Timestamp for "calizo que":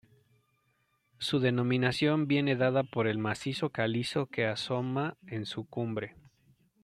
3.69-4.47